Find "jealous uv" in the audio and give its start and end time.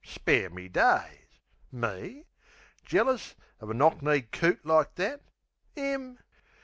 2.83-3.69